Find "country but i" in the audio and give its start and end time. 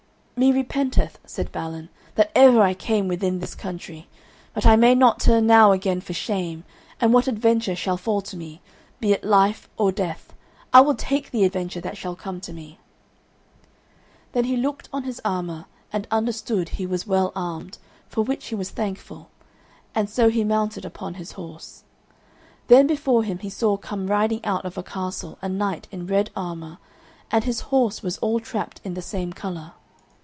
3.53-4.75